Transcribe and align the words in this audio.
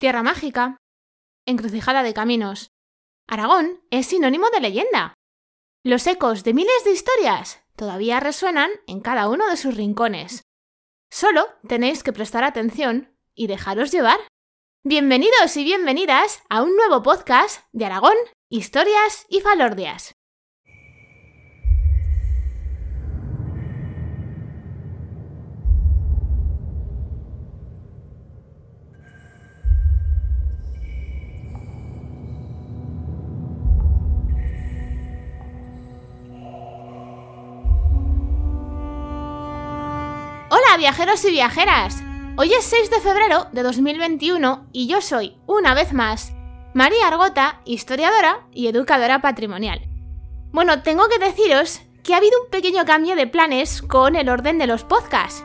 Tierra 0.00 0.22
mágica, 0.22 0.78
encrucijada 1.44 2.02
de 2.02 2.14
caminos. 2.14 2.70
Aragón 3.28 3.82
es 3.90 4.06
sinónimo 4.06 4.48
de 4.48 4.60
leyenda. 4.60 5.12
Los 5.84 6.06
ecos 6.06 6.42
de 6.42 6.54
miles 6.54 6.84
de 6.86 6.92
historias 6.92 7.62
todavía 7.76 8.18
resuenan 8.18 8.70
en 8.86 9.00
cada 9.00 9.28
uno 9.28 9.46
de 9.50 9.58
sus 9.58 9.76
rincones. 9.76 10.42
Solo 11.10 11.44
tenéis 11.68 12.02
que 12.02 12.14
prestar 12.14 12.44
atención 12.44 13.14
y 13.34 13.46
dejaros 13.46 13.92
llevar. 13.92 14.20
Bienvenidos 14.84 15.54
y 15.58 15.64
bienvenidas 15.64 16.44
a 16.48 16.62
un 16.62 16.74
nuevo 16.76 17.02
podcast 17.02 17.66
de 17.72 17.84
Aragón, 17.84 18.16
Historias 18.48 19.26
y 19.28 19.42
Falordias. 19.42 20.14
Hola 40.70 40.78
viajeros 40.78 41.24
y 41.24 41.32
viajeras. 41.32 42.00
Hoy 42.36 42.52
es 42.52 42.64
6 42.64 42.90
de 42.90 43.00
febrero 43.00 43.48
de 43.50 43.64
2021 43.64 44.68
y 44.70 44.86
yo 44.86 45.00
soy, 45.00 45.36
una 45.44 45.74
vez 45.74 45.92
más, 45.92 46.32
María 46.74 47.08
Argota, 47.08 47.60
historiadora 47.64 48.46
y 48.52 48.68
educadora 48.68 49.20
patrimonial. 49.20 49.88
Bueno, 50.52 50.82
tengo 50.82 51.08
que 51.08 51.18
deciros 51.18 51.80
que 52.04 52.14
ha 52.14 52.18
habido 52.18 52.40
un 52.40 52.50
pequeño 52.50 52.84
cambio 52.84 53.16
de 53.16 53.26
planes 53.26 53.82
con 53.82 54.14
el 54.14 54.28
orden 54.28 54.58
de 54.58 54.68
los 54.68 54.84
podcasts. 54.84 55.44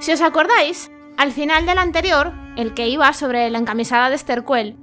Si 0.00 0.12
os 0.12 0.20
acordáis, 0.20 0.90
al 1.16 1.32
final 1.32 1.64
del 1.64 1.78
anterior, 1.78 2.34
el 2.58 2.74
que 2.74 2.86
iba 2.86 3.10
sobre 3.14 3.48
la 3.48 3.56
encamisada 3.56 4.10
de 4.10 4.16
Estercuel, 4.16 4.76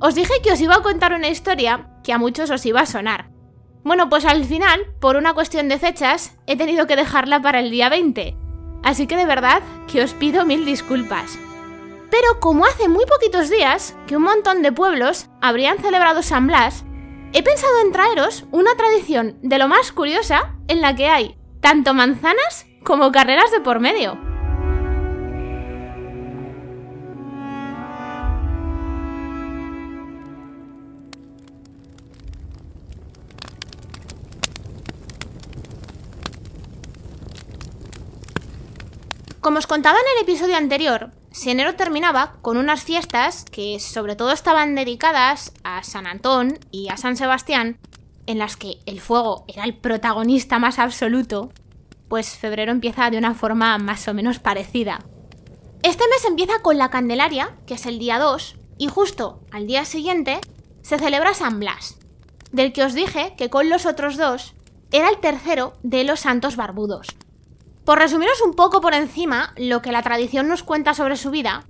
os 0.00 0.14
dije 0.14 0.40
que 0.42 0.52
os 0.52 0.60
iba 0.62 0.76
a 0.76 0.82
contar 0.82 1.12
una 1.12 1.28
historia 1.28 1.90
que 2.02 2.14
a 2.14 2.18
muchos 2.18 2.48
os 2.48 2.64
iba 2.64 2.80
a 2.80 2.86
sonar. 2.86 3.28
Bueno, 3.84 4.08
pues 4.08 4.24
al 4.24 4.46
final, 4.46 4.86
por 5.02 5.16
una 5.16 5.34
cuestión 5.34 5.68
de 5.68 5.78
fechas, 5.78 6.38
he 6.46 6.56
tenido 6.56 6.86
que 6.86 6.96
dejarla 6.96 7.42
para 7.42 7.60
el 7.60 7.70
día 7.70 7.90
20 7.90 8.47
Así 8.82 9.06
que 9.06 9.16
de 9.16 9.26
verdad 9.26 9.62
que 9.86 10.02
os 10.02 10.14
pido 10.14 10.44
mil 10.44 10.64
disculpas. 10.64 11.38
Pero 12.10 12.40
como 12.40 12.64
hace 12.64 12.88
muy 12.88 13.04
poquitos 13.06 13.50
días 13.50 13.96
que 14.06 14.16
un 14.16 14.22
montón 14.22 14.62
de 14.62 14.72
pueblos 14.72 15.28
habrían 15.40 15.78
celebrado 15.78 16.22
San 16.22 16.46
Blas, 16.46 16.84
he 17.32 17.42
pensado 17.42 17.80
en 17.84 17.92
traeros 17.92 18.46
una 18.50 18.74
tradición 18.76 19.38
de 19.42 19.58
lo 19.58 19.68
más 19.68 19.92
curiosa 19.92 20.54
en 20.68 20.80
la 20.80 20.94
que 20.94 21.08
hay 21.08 21.36
tanto 21.60 21.92
manzanas 21.92 22.66
como 22.84 23.12
carreras 23.12 23.50
de 23.50 23.60
por 23.60 23.80
medio. 23.80 24.27
Como 39.40 39.58
os 39.58 39.68
contaba 39.68 39.98
en 39.98 40.16
el 40.16 40.22
episodio 40.24 40.56
anterior, 40.56 41.12
enero 41.46 41.76
terminaba 41.76 42.38
con 42.42 42.56
unas 42.56 42.82
fiestas 42.82 43.44
que 43.44 43.78
sobre 43.78 44.16
todo 44.16 44.32
estaban 44.32 44.74
dedicadas 44.74 45.52
a 45.62 45.84
San 45.84 46.08
Antón 46.08 46.58
y 46.72 46.88
a 46.88 46.96
San 46.96 47.16
Sebastián, 47.16 47.78
en 48.26 48.38
las 48.38 48.56
que 48.56 48.78
el 48.84 49.00
fuego 49.00 49.44
era 49.46 49.62
el 49.62 49.76
protagonista 49.76 50.58
más 50.58 50.80
absoluto, 50.80 51.52
pues 52.08 52.36
febrero 52.36 52.72
empieza 52.72 53.10
de 53.10 53.18
una 53.18 53.34
forma 53.34 53.78
más 53.78 54.08
o 54.08 54.14
menos 54.14 54.40
parecida. 54.40 55.04
Este 55.84 56.04
mes 56.08 56.24
empieza 56.24 56.60
con 56.60 56.76
la 56.76 56.90
Candelaria, 56.90 57.56
que 57.64 57.74
es 57.74 57.86
el 57.86 58.00
día 58.00 58.18
2, 58.18 58.56
y 58.78 58.88
justo 58.88 59.40
al 59.52 59.68
día 59.68 59.84
siguiente 59.84 60.40
se 60.82 60.98
celebra 60.98 61.32
San 61.32 61.60
Blas, 61.60 61.96
del 62.50 62.72
que 62.72 62.82
os 62.82 62.92
dije 62.92 63.34
que 63.38 63.50
con 63.50 63.70
los 63.70 63.86
otros 63.86 64.16
dos 64.16 64.54
era 64.90 65.08
el 65.10 65.18
tercero 65.18 65.74
de 65.84 66.02
los 66.02 66.20
santos 66.20 66.56
barbudos. 66.56 67.08
Por 67.88 68.00
resumiros 68.00 68.42
un 68.42 68.52
poco 68.52 68.82
por 68.82 68.92
encima 68.92 69.54
lo 69.56 69.80
que 69.80 69.92
la 69.92 70.02
tradición 70.02 70.46
nos 70.46 70.62
cuenta 70.62 70.92
sobre 70.92 71.16
su 71.16 71.30
vida, 71.30 71.64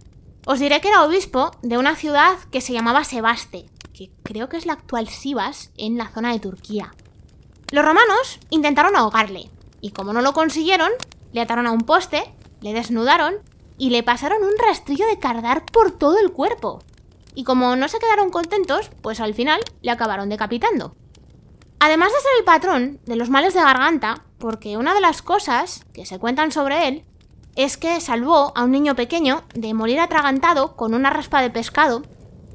os 0.46 0.58
diré 0.58 0.80
que 0.80 0.88
era 0.88 1.04
obispo 1.04 1.52
de 1.62 1.78
una 1.78 1.94
ciudad 1.94 2.36
que 2.50 2.60
se 2.60 2.72
llamaba 2.72 3.04
Sebaste, 3.04 3.70
que 3.94 4.10
creo 4.24 4.48
que 4.48 4.56
es 4.56 4.66
la 4.66 4.72
actual 4.72 5.06
Sivas 5.06 5.70
en 5.76 5.96
la 5.96 6.08
zona 6.08 6.32
de 6.32 6.40
Turquía. 6.40 6.92
Los 7.70 7.84
romanos 7.84 8.40
intentaron 8.50 8.96
ahogarle, 8.96 9.48
y 9.80 9.92
como 9.92 10.12
no 10.12 10.20
lo 10.20 10.32
consiguieron, 10.32 10.90
le 11.30 11.40
ataron 11.40 11.68
a 11.68 11.70
un 11.70 11.82
poste, 11.82 12.34
le 12.62 12.72
desnudaron 12.72 13.36
y 13.78 13.90
le 13.90 14.02
pasaron 14.02 14.42
un 14.42 14.58
rastrillo 14.58 15.06
de 15.06 15.20
cardar 15.20 15.66
por 15.66 15.92
todo 15.92 16.18
el 16.18 16.32
cuerpo. 16.32 16.80
Y 17.36 17.44
como 17.44 17.76
no 17.76 17.86
se 17.86 18.00
quedaron 18.00 18.30
contentos, 18.30 18.90
pues 19.02 19.20
al 19.20 19.34
final 19.34 19.60
le 19.82 19.92
acabaron 19.92 20.30
decapitando. 20.30 20.96
Además 21.78 22.08
de 22.12 22.18
ser 22.18 22.32
el 22.40 22.44
patrón 22.44 23.00
de 23.06 23.14
los 23.14 23.30
males 23.30 23.54
de 23.54 23.60
garganta, 23.60 24.24
porque 24.38 24.76
una 24.76 24.94
de 24.94 25.00
las 25.00 25.22
cosas 25.22 25.84
que 25.92 26.06
se 26.06 26.18
cuentan 26.18 26.52
sobre 26.52 26.88
él 26.88 27.04
es 27.56 27.76
que 27.76 28.00
salvó 28.00 28.52
a 28.56 28.64
un 28.64 28.70
niño 28.70 28.94
pequeño 28.94 29.42
de 29.54 29.74
morir 29.74 30.00
atragantado 30.00 30.76
con 30.76 30.94
una 30.94 31.10
raspa 31.10 31.42
de 31.42 31.50
pescado. 31.50 32.02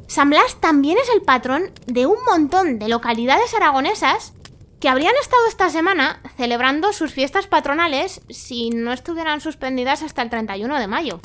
San 0.07 0.29
Blas 0.29 0.57
también 0.59 0.97
es 0.97 1.09
el 1.13 1.21
patrón 1.21 1.71
de 1.87 2.05
un 2.05 2.23
montón 2.25 2.79
de 2.79 2.87
localidades 2.87 3.53
aragonesas 3.53 4.33
que 4.79 4.89
habrían 4.89 5.13
estado 5.21 5.47
esta 5.47 5.69
semana 5.69 6.21
celebrando 6.37 6.93
sus 6.93 7.13
fiestas 7.13 7.47
patronales 7.47 8.21
si 8.29 8.69
no 8.69 8.91
estuvieran 8.91 9.41
suspendidas 9.41 10.03
hasta 10.03 10.21
el 10.21 10.29
31 10.29 10.79
de 10.79 10.87
mayo. 10.87 11.21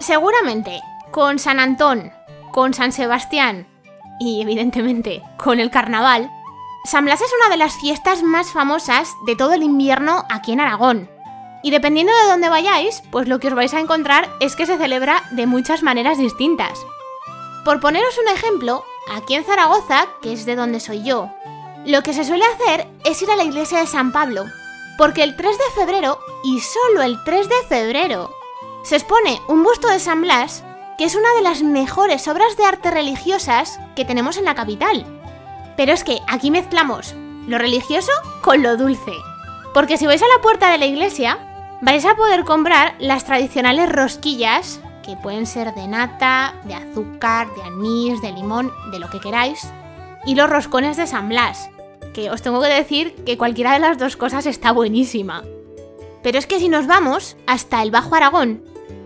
Seguramente, 0.00 0.80
con 1.12 1.38
San 1.38 1.60
Antón, 1.60 2.12
con 2.52 2.74
San 2.74 2.92
Sebastián 2.92 3.66
y 4.20 4.42
evidentemente 4.42 5.22
con 5.38 5.60
el 5.60 5.70
carnaval, 5.70 6.30
San 6.84 7.04
Blas 7.04 7.20
es 7.20 7.30
una 7.40 7.50
de 7.50 7.56
las 7.56 7.74
fiestas 7.76 8.22
más 8.22 8.52
famosas 8.52 9.14
de 9.26 9.36
todo 9.36 9.54
el 9.54 9.62
invierno 9.62 10.24
aquí 10.30 10.52
en 10.52 10.60
Aragón. 10.60 11.10
Y 11.62 11.70
dependiendo 11.70 12.12
de 12.12 12.30
dónde 12.30 12.48
vayáis, 12.48 13.02
pues 13.10 13.28
lo 13.28 13.38
que 13.38 13.48
os 13.48 13.54
vais 13.54 13.74
a 13.74 13.80
encontrar 13.80 14.30
es 14.40 14.56
que 14.56 14.66
se 14.66 14.78
celebra 14.78 15.22
de 15.32 15.46
muchas 15.46 15.82
maneras 15.82 16.16
distintas. 16.16 16.86
Por 17.64 17.80
poneros 17.80 18.16
un 18.18 18.28
ejemplo, 18.28 18.84
aquí 19.14 19.34
en 19.34 19.44
Zaragoza, 19.44 20.06
que 20.22 20.32
es 20.32 20.46
de 20.46 20.56
donde 20.56 20.80
soy 20.80 21.02
yo, 21.02 21.30
lo 21.84 22.02
que 22.02 22.14
se 22.14 22.24
suele 22.24 22.44
hacer 22.44 22.86
es 23.04 23.20
ir 23.20 23.30
a 23.30 23.36
la 23.36 23.44
iglesia 23.44 23.80
de 23.80 23.86
San 23.86 24.12
Pablo, 24.12 24.44
porque 24.96 25.22
el 25.22 25.36
3 25.36 25.58
de 25.58 25.80
febrero, 25.80 26.18
y 26.44 26.60
solo 26.60 27.02
el 27.02 27.22
3 27.24 27.48
de 27.48 27.62
febrero, 27.68 28.34
se 28.82 28.96
expone 28.96 29.40
un 29.48 29.62
busto 29.62 29.88
de 29.88 29.98
San 29.98 30.22
Blas, 30.22 30.64
que 31.00 31.06
es 31.06 31.14
una 31.14 31.32
de 31.34 31.40
las 31.40 31.62
mejores 31.62 32.28
obras 32.28 32.58
de 32.58 32.66
arte 32.66 32.90
religiosas 32.90 33.80
que 33.96 34.04
tenemos 34.04 34.36
en 34.36 34.44
la 34.44 34.54
capital. 34.54 35.06
Pero 35.74 35.94
es 35.94 36.04
que 36.04 36.18
aquí 36.28 36.50
mezclamos 36.50 37.14
lo 37.46 37.56
religioso 37.56 38.12
con 38.42 38.62
lo 38.62 38.76
dulce. 38.76 39.14
Porque 39.72 39.96
si 39.96 40.04
vais 40.04 40.20
a 40.20 40.26
la 40.26 40.42
puerta 40.42 40.70
de 40.70 40.76
la 40.76 40.84
iglesia, 40.84 41.38
vais 41.80 42.04
a 42.04 42.16
poder 42.16 42.44
comprar 42.44 42.96
las 42.98 43.24
tradicionales 43.24 43.90
rosquillas, 43.90 44.82
que 45.02 45.16
pueden 45.16 45.46
ser 45.46 45.72
de 45.74 45.88
nata, 45.88 46.54
de 46.64 46.74
azúcar, 46.74 47.48
de 47.54 47.62
anís, 47.62 48.20
de 48.20 48.32
limón, 48.32 48.70
de 48.92 48.98
lo 48.98 49.08
que 49.08 49.20
queráis, 49.20 49.72
y 50.26 50.34
los 50.34 50.50
roscones 50.50 50.98
de 50.98 51.06
San 51.06 51.30
Blas, 51.30 51.70
que 52.12 52.30
os 52.30 52.42
tengo 52.42 52.60
que 52.60 52.68
decir 52.68 53.14
que 53.24 53.38
cualquiera 53.38 53.72
de 53.72 53.78
las 53.78 53.96
dos 53.96 54.18
cosas 54.18 54.44
está 54.44 54.70
buenísima. 54.70 55.44
Pero 56.22 56.38
es 56.38 56.46
que 56.46 56.58
si 56.58 56.68
nos 56.68 56.86
vamos 56.86 57.38
hasta 57.46 57.82
el 57.82 57.90
Bajo 57.90 58.16
Aragón, 58.16 58.62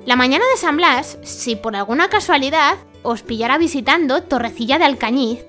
la 0.06 0.16
mañana 0.16 0.44
de 0.52 0.60
San 0.60 0.76
Blas, 0.76 1.18
si 1.22 1.56
por 1.56 1.76
alguna 1.76 2.08
casualidad 2.08 2.76
os 3.02 3.22
pillara 3.22 3.58
visitando 3.58 4.22
Torrecilla 4.22 4.78
de 4.78 4.84
Alcañiz, 4.84 5.44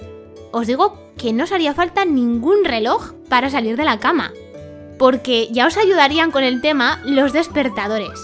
os 0.52 0.68
digo 0.68 0.98
que 1.18 1.34
no 1.34 1.44
os 1.44 1.52
haría 1.52 1.74
falta 1.74 2.06
ningún 2.06 2.64
reloj 2.64 3.14
para 3.30 3.50
salir 3.50 3.76
de 3.76 3.84
la 3.84 4.00
cama, 4.00 4.32
porque 4.98 5.50
ya 5.52 5.68
os 5.68 5.78
ayudarían 5.78 6.32
con 6.32 6.44
el 6.44 6.62
tema 6.62 7.02
los 7.04 7.34
despertadores, 7.34 8.20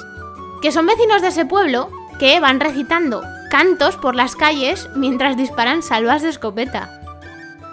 que 0.62 0.72
son 0.72 0.86
vecinos 0.86 1.22
de 1.22 1.30
ese 1.30 1.46
pueblo 1.46 1.90
que 2.20 2.40
van 2.40 2.60
recitando 2.60 3.22
cantos 3.50 3.98
por 3.98 4.16
las 4.16 4.36
calles 4.36 4.90
mientras 4.96 5.36
disparan 5.36 5.84
salvas 5.84 6.22
de 6.22 6.30
escopeta. 6.30 7.02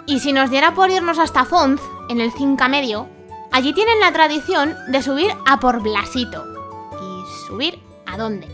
Y 0.05 0.19
si 0.19 0.33
nos 0.33 0.49
diera 0.49 0.73
por 0.73 0.89
irnos 0.89 1.19
hasta 1.19 1.45
Fonz, 1.45 1.81
en 2.09 2.19
el 2.19 2.31
Cinca 2.33 2.67
Medio, 2.67 3.07
allí 3.51 3.73
tienen 3.73 3.99
la 4.01 4.11
tradición 4.11 4.75
de 4.87 5.01
subir 5.01 5.31
a 5.45 5.59
por 5.59 5.81
Blasito. 5.81 6.43
Y 6.99 7.47
subir 7.47 7.88
¿A 8.11 8.17
dónde? 8.17 8.47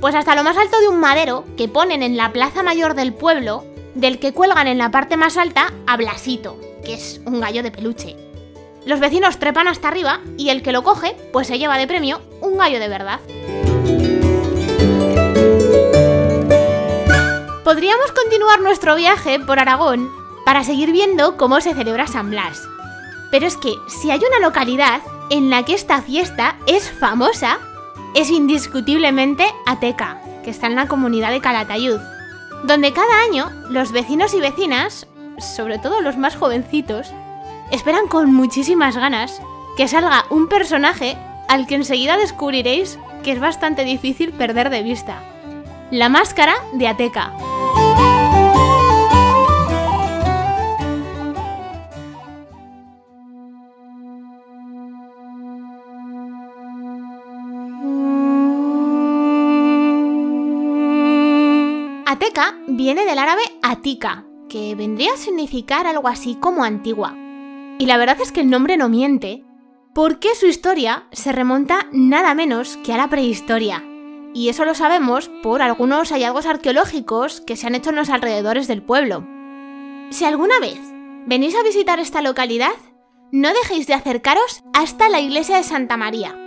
Pues 0.00 0.14
hasta 0.16 0.34
lo 0.34 0.42
más 0.42 0.56
alto 0.56 0.80
de 0.80 0.88
un 0.88 0.98
madero 0.98 1.44
que 1.56 1.68
ponen 1.68 2.02
en 2.02 2.16
la 2.16 2.32
plaza 2.32 2.64
mayor 2.64 2.94
del 2.94 3.14
pueblo, 3.14 3.64
del 3.94 4.18
que 4.18 4.32
cuelgan 4.32 4.66
en 4.66 4.78
la 4.78 4.90
parte 4.90 5.16
más 5.16 5.36
alta 5.36 5.72
a 5.86 5.96
Blasito, 5.96 6.58
que 6.84 6.94
es 6.94 7.20
un 7.24 7.40
gallo 7.40 7.62
de 7.62 7.70
peluche. 7.70 8.16
Los 8.84 8.98
vecinos 8.98 9.38
trepan 9.38 9.68
hasta 9.68 9.86
arriba 9.86 10.20
y 10.36 10.50
el 10.50 10.62
que 10.62 10.72
lo 10.72 10.82
coge, 10.82 11.14
pues 11.32 11.46
se 11.46 11.58
lleva 11.58 11.78
de 11.78 11.86
premio 11.86 12.20
un 12.40 12.58
gallo 12.58 12.80
de 12.80 12.88
verdad. 12.88 13.20
Podríamos 17.62 18.10
continuar 18.10 18.60
nuestro 18.60 18.96
viaje 18.96 19.38
por 19.38 19.60
Aragón 19.60 20.10
para 20.44 20.64
seguir 20.64 20.90
viendo 20.90 21.36
cómo 21.36 21.60
se 21.60 21.74
celebra 21.74 22.08
San 22.08 22.30
Blas. 22.30 22.60
Pero 23.30 23.46
es 23.46 23.56
que 23.56 23.74
si 23.86 24.10
hay 24.10 24.18
una 24.18 24.40
localidad 24.44 25.00
en 25.30 25.50
la 25.50 25.64
que 25.64 25.74
esta 25.74 26.02
fiesta 26.02 26.56
es 26.66 26.90
famosa 26.90 27.60
es 28.14 28.30
indiscutiblemente 28.30 29.44
Ateca, 29.66 30.20
que 30.44 30.50
está 30.50 30.66
en 30.66 30.76
la 30.76 30.88
comunidad 30.88 31.30
de 31.30 31.40
Calatayud, 31.40 32.00
donde 32.64 32.92
cada 32.92 33.22
año 33.22 33.50
los 33.70 33.92
vecinos 33.92 34.34
y 34.34 34.40
vecinas, 34.40 35.06
sobre 35.38 35.78
todo 35.78 36.00
los 36.00 36.16
más 36.16 36.36
jovencitos, 36.36 37.12
esperan 37.70 38.06
con 38.06 38.32
muchísimas 38.32 38.96
ganas 38.96 39.40
que 39.76 39.88
salga 39.88 40.26
un 40.30 40.48
personaje 40.48 41.16
al 41.48 41.66
que 41.66 41.74
enseguida 41.74 42.16
descubriréis 42.16 42.98
que 43.22 43.32
es 43.32 43.40
bastante 43.40 43.84
difícil 43.84 44.32
perder 44.32 44.70
de 44.70 44.82
vista. 44.82 45.22
La 45.90 46.08
máscara 46.08 46.54
de 46.72 46.88
Ateca. 46.88 47.32
Viene 62.68 63.04
del 63.04 63.18
árabe 63.18 63.42
Atika, 63.62 64.24
que 64.48 64.76
vendría 64.76 65.14
a 65.14 65.16
significar 65.16 65.88
algo 65.88 66.06
así 66.06 66.36
como 66.36 66.62
antigua. 66.62 67.16
Y 67.78 67.86
la 67.86 67.96
verdad 67.96 68.18
es 68.20 68.30
que 68.30 68.42
el 68.42 68.50
nombre 68.50 68.76
no 68.76 68.88
miente, 68.88 69.44
porque 69.92 70.34
su 70.36 70.46
historia 70.46 71.08
se 71.10 71.32
remonta 71.32 71.88
nada 71.92 72.34
menos 72.34 72.78
que 72.84 72.92
a 72.92 72.96
la 72.96 73.08
prehistoria. 73.08 73.84
Y 74.34 74.48
eso 74.48 74.64
lo 74.64 74.74
sabemos 74.74 75.30
por 75.42 75.62
algunos 75.62 76.10
hallazgos 76.10 76.46
arqueológicos 76.46 77.40
que 77.40 77.56
se 77.56 77.66
han 77.66 77.74
hecho 77.74 77.90
en 77.90 77.96
los 77.96 78.08
alrededores 78.08 78.68
del 78.68 78.82
pueblo. 78.82 79.26
Si 80.10 80.24
alguna 80.24 80.58
vez 80.60 80.78
venís 81.26 81.56
a 81.56 81.64
visitar 81.64 81.98
esta 81.98 82.22
localidad, 82.22 82.76
no 83.32 83.48
dejéis 83.48 83.88
de 83.88 83.94
acercaros 83.94 84.62
hasta 84.72 85.08
la 85.08 85.20
iglesia 85.20 85.56
de 85.56 85.64
Santa 85.64 85.96
María, 85.96 86.38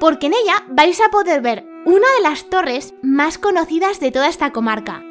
porque 0.00 0.26
en 0.26 0.32
ella 0.32 0.64
vais 0.70 1.00
a 1.00 1.10
poder 1.10 1.42
ver 1.42 1.66
una 1.84 2.06
de 2.16 2.22
las 2.22 2.48
torres 2.48 2.94
más 3.02 3.38
conocidas 3.38 4.00
de 4.00 4.10
toda 4.10 4.28
esta 4.28 4.52
comarca. 4.52 5.04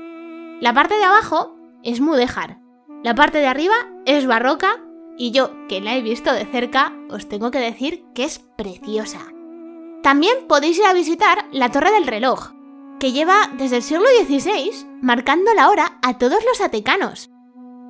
La 0.60 0.74
parte 0.74 0.96
de 0.96 1.04
abajo 1.04 1.56
es 1.84 2.02
mudéjar, 2.02 2.60
la 3.04 3.14
parte 3.14 3.38
de 3.38 3.48
arriba 3.48 3.76
es 4.06 4.26
barroca 4.26 4.84
y 5.18 5.32
yo, 5.32 5.52
que 5.68 5.82
la 5.82 5.96
he 5.96 6.02
visto 6.02 6.34
de 6.34 6.46
cerca, 6.46 6.94
os 7.10 7.30
tengo 7.30 7.52
que 7.52 7.60
decir 7.60 8.06
que 8.14 8.24
es 8.24 8.40
preciosa. 8.40 9.20
También 10.04 10.48
podéis 10.48 10.78
ir 10.80 10.86
a 10.86 10.94
visitar 10.94 11.46
la 11.52 11.72
Torre 11.72 11.92
del 11.92 12.08
Reloj, 12.08 12.52
que 13.00 13.12
lleva 13.12 13.50
desde 13.58 13.78
el 13.78 13.84
siglo 13.84 14.06
XVI 14.06 14.72
marcando 15.02 15.54
la 15.54 15.70
hora 15.70 16.00
a 16.02 16.18
todos 16.18 16.40
los 16.44 16.62
atecanos. 16.62 17.30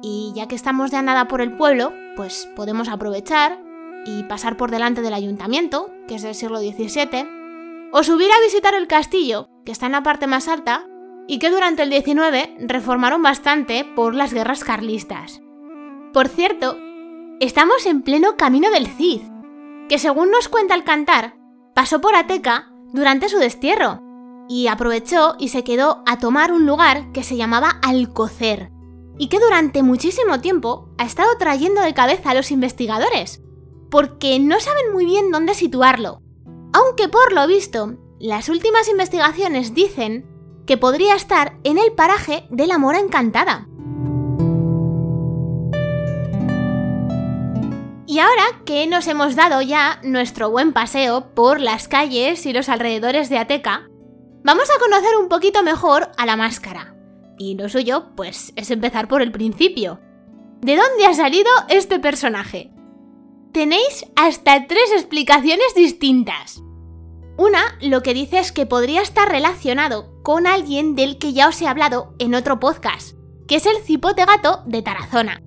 Y 0.02 0.34
ya 0.36 0.48
que 0.48 0.56
estamos 0.56 0.92
de 0.92 0.98
andada 0.98 1.28
por 1.28 1.42
el 1.42 1.56
pueblo, 1.56 1.94
pues 2.16 2.50
podemos 2.56 2.90
aprovechar 2.90 3.62
y 4.06 4.24
pasar 4.24 4.58
por 4.58 4.72
delante 4.72 5.02
del 5.02 5.14
ayuntamiento, 5.14 5.90
que 6.08 6.16
es 6.16 6.22
del 6.22 6.36
siglo 6.36 6.60
XVII, 6.60 7.28
o 7.92 8.04
subir 8.04 8.30
a 8.31 8.42
visitar 8.42 8.74
el 8.74 8.88
castillo, 8.88 9.50
que 9.66 9.72
está 9.72 9.86
en 9.86 9.94
la 9.94 10.04
parte 10.04 10.28
más 10.28 10.48
alta, 10.48 10.86
y 11.28 11.40
que 11.40 11.50
durante 11.50 11.84
el 11.84 11.90
19 11.90 12.56
reformaron 12.60 13.22
bastante 13.22 13.86
por 13.96 14.16
las 14.16 14.34
guerras 14.34 14.64
carlistas. 14.64 15.42
Por 16.14 16.30
cierto, 16.30 16.78
estamos 17.40 17.86
en 17.86 18.02
pleno 18.02 18.38
camino 18.38 18.72
del 18.72 18.88
Cid, 18.88 19.22
que 19.90 20.00
según 20.00 20.32
nos 20.32 20.48
cuenta 20.48 20.74
el 20.74 20.84
cantar, 20.84 21.36
pasó 21.76 22.02
por 22.02 22.16
Ateca 22.16 22.72
durante 22.94 23.30
su 23.30 23.38
destierro, 23.38 24.02
y 24.50 24.68
aprovechó 24.68 25.36
y 25.38 25.50
se 25.50 25.64
quedó 25.64 26.04
a 26.06 26.20
tomar 26.20 26.54
un 26.54 26.66
lugar 26.66 27.12
que 27.12 27.24
se 27.24 27.36
llamaba 27.36 27.80
Alcocer, 27.84 28.72
y 29.18 29.28
que 29.28 29.40
durante 29.40 29.84
muchísimo 29.84 30.40
tiempo 30.40 30.90
ha 30.98 31.06
estado 31.06 31.38
trayendo 31.38 31.82
de 31.82 31.94
cabeza 31.94 32.32
a 32.32 32.34
los 32.34 32.52
investigadores, 32.52 33.42
porque 33.90 34.40
no 34.40 34.60
saben 34.60 34.94
muy 34.94 35.06
bien 35.06 35.32
dónde 35.32 35.54
situarlo. 35.54 36.22
Aunque 36.74 37.10
por 37.10 37.34
lo 37.34 37.46
visto, 37.48 37.98
las 38.20 38.50
últimas 38.50 38.90
investigaciones 38.90 39.74
dicen 39.74 40.37
que 40.68 40.78
podría 40.78 41.16
estar 41.16 41.58
en 41.64 41.80
el 41.80 41.94
paraje 41.94 42.46
de 42.52 42.68
la 42.68 42.78
Mora 42.78 43.00
Encantada. 43.00 43.68
Y 48.06 48.19
ahora 48.19 48.44
que 48.66 48.86
nos 48.88 49.08
hemos 49.08 49.36
dado 49.36 49.62
ya 49.62 50.00
nuestro 50.04 50.50
buen 50.50 50.74
paseo 50.74 51.34
por 51.34 51.60
las 51.60 51.88
calles 51.88 52.46
y 52.46 52.54
los 52.54 52.69
alrededores 52.69 53.30
de 53.30 53.38
Ateca, 53.38 53.90
vamos 54.44 54.69
a 54.69 54.80
conocer 54.80 55.18
un 55.19 55.30
poquito 55.30 55.64
mejor 55.64 56.12
a 56.18 56.25
la 56.25 56.36
máscara. 56.36 56.96
Y 57.38 57.56
lo 57.56 57.69
suyo, 57.69 58.16
pues, 58.16 58.54
es 58.56 58.72
empezar 58.72 59.08
por 59.08 59.22
el 59.22 59.31
principio. 59.31 60.00
¿De 60.62 60.75
dónde 60.75 61.06
ha 61.06 61.14
salido 61.14 61.50
este 61.69 62.00
personaje? 62.00 62.72
Tenéis 63.54 64.06
hasta 64.16 64.68
tres 64.68 64.92
explicaciones 64.94 65.75
distintas. 65.75 66.64
Una 67.38 67.78
lo 67.81 68.01
que 68.01 68.16
dice 68.16 68.39
es 68.39 68.51
que 68.51 68.66
podría 68.66 69.04
estar 69.04 69.30
relacionado 69.30 70.12
con 70.24 70.48
alguien 70.48 70.95
del 70.95 71.19
que 71.19 71.34
ya 71.34 71.48
os 71.48 71.62
he 71.62 71.68
hablado 71.68 72.16
en 72.18 72.34
otro 72.34 72.60
podcast, 72.60 73.16
que 73.48 73.57
es 73.57 73.68
el 73.68 73.78
cipote 73.84 74.25
gato 74.25 74.63
de 74.66 74.81
Tarazona. 74.81 75.44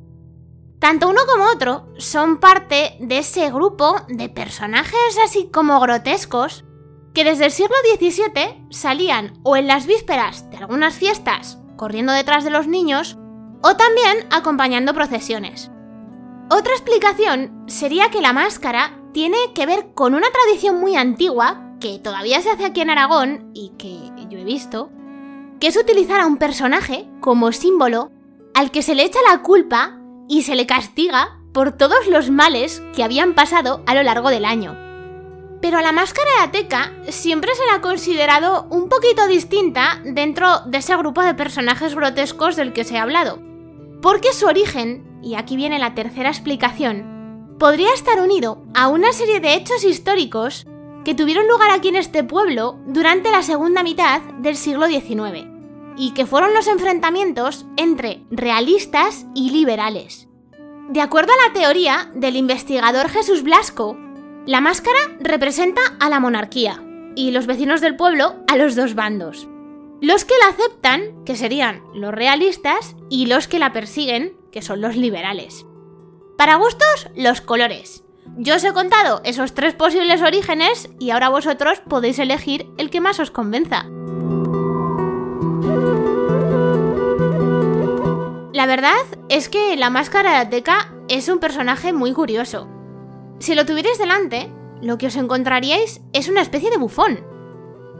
Tanto 0.78 1.08
uno 1.08 1.20
como 1.28 1.50
otro 1.50 1.88
son 1.98 2.38
parte 2.38 2.96
de 3.00 3.18
ese 3.18 3.50
grupo 3.50 3.96
de 4.08 4.28
personajes 4.28 5.18
así 5.24 5.50
como 5.52 5.80
grotescos 5.80 6.64
que 7.12 7.24
desde 7.24 7.46
el 7.46 7.50
siglo 7.50 7.74
XVII 7.98 8.68
salían 8.70 9.34
o 9.42 9.56
en 9.56 9.66
las 9.66 9.86
vísperas 9.86 10.48
de 10.50 10.58
algunas 10.58 10.94
fiestas 10.94 11.58
corriendo 11.76 12.12
detrás 12.12 12.44
de 12.44 12.50
los 12.50 12.68
niños 12.68 13.18
o 13.62 13.74
también 13.74 14.28
acompañando 14.30 14.94
procesiones. 14.94 15.70
Otra 16.50 16.72
explicación 16.72 17.64
sería 17.66 18.10
que 18.10 18.20
la 18.20 18.32
máscara 18.32 19.00
tiene 19.12 19.38
que 19.54 19.66
ver 19.66 19.92
con 19.92 20.14
una 20.14 20.28
tradición 20.30 20.80
muy 20.80 20.94
antigua 20.96 21.69
que 21.80 21.98
todavía 21.98 22.40
se 22.42 22.50
hace 22.50 22.66
aquí 22.66 22.82
en 22.82 22.90
Aragón 22.90 23.50
y 23.54 23.70
que 23.78 23.98
yo 24.28 24.38
he 24.38 24.44
visto, 24.44 24.90
que 25.58 25.66
es 25.66 25.76
utilizar 25.76 26.20
a 26.20 26.26
un 26.26 26.36
personaje 26.36 27.08
como 27.20 27.52
símbolo 27.52 28.12
al 28.54 28.70
que 28.70 28.82
se 28.82 28.94
le 28.94 29.04
echa 29.04 29.18
la 29.28 29.42
culpa 29.42 29.98
y 30.28 30.42
se 30.42 30.54
le 30.54 30.66
castiga 30.66 31.40
por 31.52 31.72
todos 31.72 32.06
los 32.06 32.30
males 32.30 32.82
que 32.94 33.02
habían 33.02 33.34
pasado 33.34 33.82
a 33.86 33.94
lo 33.94 34.02
largo 34.02 34.30
del 34.30 34.44
año. 34.44 34.76
Pero 35.60 35.78
a 35.78 35.82
la 35.82 35.92
máscara 35.92 36.30
de 36.36 36.42
Ateca 36.44 36.92
siempre 37.08 37.54
se 37.54 37.66
la 37.66 37.74
ha 37.74 37.80
considerado 37.80 38.66
un 38.70 38.88
poquito 38.88 39.26
distinta 39.26 40.00
dentro 40.04 40.60
de 40.66 40.78
ese 40.78 40.96
grupo 40.96 41.22
de 41.22 41.34
personajes 41.34 41.94
grotescos 41.94 42.56
del 42.56 42.72
que 42.72 42.84
se 42.84 42.96
ha 42.96 43.02
hablado. 43.02 43.40
Porque 44.00 44.32
su 44.32 44.46
origen, 44.46 45.18
y 45.22 45.34
aquí 45.34 45.56
viene 45.56 45.78
la 45.78 45.94
tercera 45.94 46.30
explicación, 46.30 47.56
podría 47.58 47.92
estar 47.92 48.20
unido 48.20 48.64
a 48.74 48.88
una 48.88 49.12
serie 49.12 49.40
de 49.40 49.54
hechos 49.54 49.84
históricos 49.84 50.66
que 51.10 51.16
tuvieron 51.16 51.48
lugar 51.48 51.72
aquí 51.72 51.88
en 51.88 51.96
este 51.96 52.22
pueblo 52.22 52.78
durante 52.86 53.32
la 53.32 53.42
segunda 53.42 53.82
mitad 53.82 54.20
del 54.38 54.54
siglo 54.54 54.86
XIX, 54.86 55.44
y 55.96 56.14
que 56.14 56.24
fueron 56.24 56.54
los 56.54 56.68
enfrentamientos 56.68 57.66
entre 57.76 58.22
realistas 58.30 59.26
y 59.34 59.50
liberales. 59.50 60.28
De 60.88 61.00
acuerdo 61.00 61.32
a 61.32 61.48
la 61.48 61.52
teoría 61.52 62.12
del 62.14 62.36
investigador 62.36 63.08
Jesús 63.08 63.42
Blasco, 63.42 63.98
la 64.46 64.60
máscara 64.60 65.00
representa 65.18 65.80
a 65.98 66.08
la 66.10 66.20
monarquía 66.20 66.80
y 67.16 67.32
los 67.32 67.48
vecinos 67.48 67.80
del 67.80 67.96
pueblo 67.96 68.36
a 68.46 68.56
los 68.56 68.76
dos 68.76 68.94
bandos. 68.94 69.48
Los 70.00 70.24
que 70.24 70.34
la 70.38 70.50
aceptan, 70.50 71.24
que 71.24 71.34
serían 71.34 71.82
los 71.92 72.14
realistas, 72.14 72.94
y 73.08 73.26
los 73.26 73.48
que 73.48 73.58
la 73.58 73.72
persiguen, 73.72 74.36
que 74.52 74.62
son 74.62 74.80
los 74.80 74.94
liberales. 74.94 75.66
Para 76.38 76.54
gustos, 76.54 77.08
los 77.16 77.40
colores. 77.40 78.04
Yo 78.36 78.56
os 78.56 78.64
he 78.64 78.72
contado 78.72 79.20
esos 79.24 79.54
tres 79.54 79.74
posibles 79.74 80.22
orígenes 80.22 80.88
y 80.98 81.10
ahora 81.10 81.28
vosotros 81.28 81.80
podéis 81.88 82.18
elegir 82.18 82.66
el 82.78 82.90
que 82.90 83.00
más 83.00 83.20
os 83.20 83.30
convenza. 83.30 83.84
La 88.52 88.66
verdad 88.66 89.06
es 89.28 89.48
que 89.48 89.76
la 89.76 89.90
máscara 89.90 90.32
de 90.32 90.36
Ateca 90.36 90.92
es 91.08 91.28
un 91.28 91.38
personaje 91.38 91.92
muy 91.92 92.12
curioso. 92.12 92.68
Si 93.38 93.54
lo 93.54 93.64
tuvierais 93.64 93.98
delante, 93.98 94.52
lo 94.82 94.98
que 94.98 95.06
os 95.06 95.16
encontraríais 95.16 96.00
es 96.12 96.28
una 96.28 96.42
especie 96.42 96.70
de 96.70 96.76
bufón. 96.76 97.24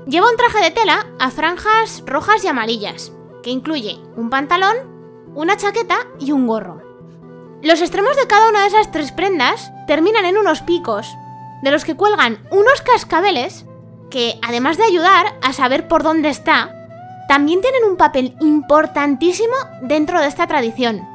Lleva 0.06 0.30
un 0.30 0.36
traje 0.36 0.62
de 0.62 0.70
tela 0.70 1.06
a 1.18 1.30
franjas 1.30 2.02
rojas 2.06 2.44
y 2.44 2.48
amarillas, 2.48 3.12
que 3.42 3.50
incluye 3.50 3.98
un 4.16 4.30
pantalón, 4.30 4.76
una 5.34 5.56
chaqueta 5.56 5.98
y 6.18 6.32
un 6.32 6.46
gorro. 6.46 6.89
Los 7.62 7.82
extremos 7.82 8.16
de 8.16 8.26
cada 8.26 8.48
una 8.48 8.62
de 8.62 8.68
esas 8.68 8.90
tres 8.90 9.12
prendas 9.12 9.70
terminan 9.86 10.24
en 10.24 10.38
unos 10.38 10.62
picos, 10.62 11.14
de 11.62 11.70
los 11.70 11.84
que 11.84 11.94
cuelgan 11.94 12.38
unos 12.50 12.80
cascabeles 12.80 13.66
que, 14.10 14.38
además 14.42 14.78
de 14.78 14.84
ayudar 14.84 15.34
a 15.42 15.52
saber 15.52 15.86
por 15.86 16.02
dónde 16.02 16.30
está, 16.30 16.74
también 17.28 17.60
tienen 17.60 17.84
un 17.84 17.98
papel 17.98 18.34
importantísimo 18.40 19.54
dentro 19.82 20.20
de 20.20 20.26
esta 20.26 20.46
tradición. 20.46 21.06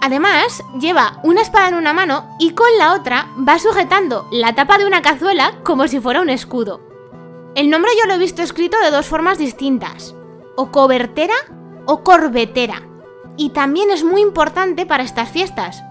Además, 0.00 0.62
lleva 0.80 1.20
una 1.22 1.42
espada 1.42 1.68
en 1.68 1.74
una 1.74 1.92
mano 1.92 2.26
y 2.38 2.52
con 2.52 2.68
la 2.78 2.94
otra 2.94 3.28
va 3.46 3.58
sujetando 3.58 4.26
la 4.32 4.54
tapa 4.54 4.78
de 4.78 4.86
una 4.86 5.02
cazuela 5.02 5.58
como 5.62 5.88
si 5.88 6.00
fuera 6.00 6.22
un 6.22 6.30
escudo. 6.30 6.80
El 7.54 7.68
nombre 7.68 7.90
yo 8.00 8.08
lo 8.08 8.14
he 8.14 8.18
visto 8.18 8.42
escrito 8.42 8.78
de 8.80 8.90
dos 8.90 9.06
formas 9.06 9.36
distintas, 9.36 10.14
o 10.56 10.72
cobertera 10.72 11.34
o 11.84 12.02
corbetera 12.02 12.82
y 13.36 13.50
también 13.50 13.90
es 13.90 14.04
muy 14.04 14.20
importante 14.20 14.86
para 14.86 15.02
estas 15.02 15.30
fiestas. 15.30 15.82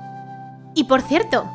Y 0.74 0.86
por 0.86 1.02
cierto, 1.02 1.50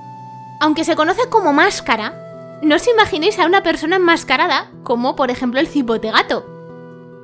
aunque 0.60 0.84
se 0.84 0.96
conoce 0.96 1.28
como 1.30 1.52
máscara, 1.52 2.14
no 2.62 2.76
os 2.76 2.86
imaginéis 2.86 3.38
a 3.38 3.46
una 3.46 3.62
persona 3.62 3.96
enmascarada 3.96 4.70
como 4.82 5.16
por 5.16 5.30
ejemplo 5.30 5.60
el 5.60 5.68
cipote 5.68 6.10
gato. 6.10 6.44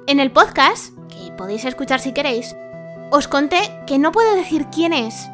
En 0.07 0.21
el 0.21 0.33
podcast, 0.33 0.95
que 1.09 1.33
podéis 1.37 1.65
escuchar 1.65 2.01
si 2.01 2.13
queréis, 2.13 2.57
os 3.11 3.29
conté 3.29 3.61
que 3.87 3.99
no 3.99 4.13
puedo 4.13 4.35
decir 4.35 4.67
quién 4.73 4.93
es 4.93 5.29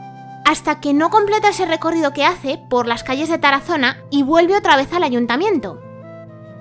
hasta 0.44 0.80
que 0.80 0.92
no 0.92 1.10
completa 1.10 1.50
ese 1.50 1.66
recorrido 1.66 2.12
que 2.12 2.24
hace 2.24 2.58
por 2.68 2.86
las 2.86 3.04
calles 3.04 3.28
de 3.28 3.38
Tarazona 3.38 3.98
y 4.10 4.22
vuelve 4.22 4.56
otra 4.56 4.76
vez 4.76 4.92
al 4.92 5.04
ayuntamiento. 5.04 5.80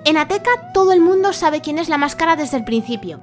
En 0.04 0.16
Ateca 0.16 0.72
todo 0.72 0.92
el 0.92 1.00
mundo 1.00 1.32
sabe 1.32 1.60
quién 1.60 1.78
es 1.78 1.88
la 1.88 1.98
máscara 1.98 2.36
desde 2.36 2.56
el 2.56 2.64
principio. 2.64 3.20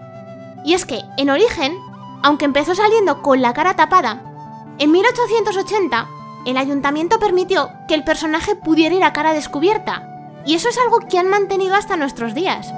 Y 0.65 0.73
es 0.73 0.85
que, 0.85 1.01
en 1.17 1.29
origen, 1.29 1.77
aunque 2.23 2.45
empezó 2.45 2.75
saliendo 2.75 3.21
con 3.21 3.41
la 3.41 3.53
cara 3.53 3.75
tapada, 3.75 4.23
en 4.77 4.91
1880 4.91 6.07
el 6.45 6.57
ayuntamiento 6.57 7.19
permitió 7.19 7.69
que 7.87 7.95
el 7.95 8.03
personaje 8.03 8.55
pudiera 8.55 8.95
ir 8.95 9.03
a 9.03 9.13
cara 9.13 9.33
descubierta, 9.33 10.05
y 10.45 10.55
eso 10.55 10.69
es 10.69 10.77
algo 10.77 10.99
que 10.99 11.19
han 11.19 11.29
mantenido 11.29 11.75
hasta 11.75 11.97
nuestros 11.97 12.33
días. 12.33 12.71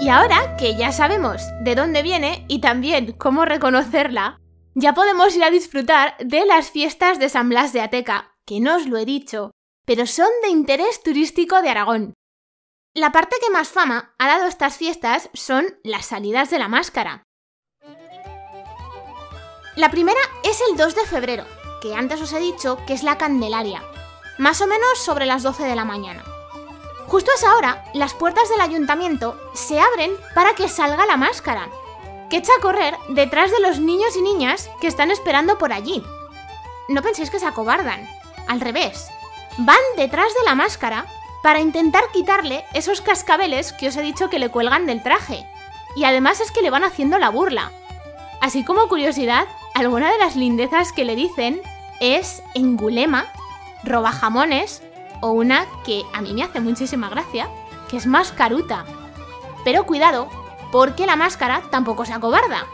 Y 0.00 0.08
ahora 0.08 0.56
que 0.56 0.74
ya 0.76 0.90
sabemos 0.90 1.42
de 1.60 1.76
dónde 1.76 2.02
viene 2.02 2.44
y 2.48 2.60
también 2.60 3.12
cómo 3.12 3.44
reconocerla, 3.44 4.36
ya 4.74 4.94
podemos 4.94 5.36
ir 5.36 5.44
a 5.44 5.50
disfrutar 5.50 6.16
de 6.18 6.44
las 6.44 6.70
fiestas 6.70 7.20
de 7.20 7.28
San 7.28 7.48
Blas 7.48 7.72
de 7.72 7.82
Ateca, 7.82 8.34
que 8.44 8.58
no 8.58 8.76
os 8.76 8.86
lo 8.86 8.98
he 8.98 9.04
dicho, 9.04 9.52
pero 9.84 10.06
son 10.06 10.28
de 10.42 10.48
interés 10.48 11.02
turístico 11.02 11.62
de 11.62 11.70
Aragón. 11.70 12.14
La 12.94 13.10
parte 13.10 13.36
que 13.40 13.50
más 13.50 13.68
fama 13.68 14.14
ha 14.18 14.28
dado 14.28 14.46
estas 14.46 14.76
fiestas 14.76 15.30
son 15.32 15.64
las 15.82 16.06
salidas 16.06 16.50
de 16.50 16.58
la 16.58 16.68
máscara. 16.68 17.24
La 19.76 19.90
primera 19.90 20.20
es 20.44 20.60
el 20.68 20.76
2 20.76 20.94
de 20.94 21.06
febrero, 21.06 21.44
que 21.80 21.94
antes 21.94 22.20
os 22.20 22.32
he 22.34 22.38
dicho 22.38 22.78
que 22.86 22.92
es 22.92 23.02
la 23.02 23.16
Candelaria, 23.16 23.82
más 24.38 24.60
o 24.60 24.66
menos 24.66 24.98
sobre 24.98 25.24
las 25.24 25.42
12 25.42 25.64
de 25.64 25.74
la 25.74 25.86
mañana. 25.86 26.22
Justo 27.06 27.30
a 27.30 27.34
esa 27.34 27.56
hora, 27.56 27.84
las 27.94 28.14
puertas 28.14 28.48
del 28.50 28.60
ayuntamiento 28.60 29.38
se 29.54 29.80
abren 29.80 30.12
para 30.34 30.54
que 30.54 30.68
salga 30.68 31.06
la 31.06 31.16
máscara, 31.16 31.70
que 32.28 32.38
echa 32.38 32.52
a 32.56 32.60
correr 32.60 32.96
detrás 33.08 33.50
de 33.50 33.60
los 33.60 33.78
niños 33.78 34.16
y 34.16 34.22
niñas 34.22 34.70
que 34.80 34.86
están 34.86 35.10
esperando 35.10 35.58
por 35.58 35.72
allí. 35.72 36.02
No 36.88 37.02
penséis 37.02 37.30
que 37.30 37.38
se 37.38 37.46
acobardan, 37.46 38.06
al 38.48 38.60
revés, 38.60 39.08
van 39.58 39.76
detrás 39.96 40.32
de 40.34 40.44
la 40.44 40.54
máscara 40.54 41.06
para 41.42 41.60
intentar 41.60 42.04
quitarle 42.12 42.64
esos 42.72 43.00
cascabeles 43.00 43.72
que 43.72 43.88
os 43.88 43.96
he 43.96 44.02
dicho 44.02 44.30
que 44.30 44.38
le 44.38 44.48
cuelgan 44.48 44.86
del 44.86 45.02
traje. 45.02 45.46
Y 45.96 46.04
además 46.04 46.40
es 46.40 46.52
que 46.52 46.62
le 46.62 46.70
van 46.70 46.84
haciendo 46.84 47.18
la 47.18 47.30
burla. 47.30 47.72
Así 48.40 48.64
como 48.64 48.88
curiosidad, 48.88 49.46
alguna 49.74 50.10
de 50.10 50.18
las 50.18 50.36
lindezas 50.36 50.92
que 50.92 51.04
le 51.04 51.16
dicen 51.16 51.60
es 52.00 52.42
engulema, 52.54 53.26
roba 53.84 54.12
jamones 54.12 54.82
o 55.20 55.30
una 55.30 55.66
que 55.84 56.02
a 56.12 56.20
mí 56.20 56.32
me 56.32 56.42
hace 56.42 56.60
muchísima 56.60 57.08
gracia, 57.08 57.48
que 57.88 57.96
es 57.96 58.06
mascaruta. 58.06 58.84
Pero 59.64 59.84
cuidado, 59.84 60.28
porque 60.72 61.06
la 61.06 61.16
máscara 61.16 61.62
tampoco 61.70 62.04
se 62.04 62.14
acobarda. 62.14 62.66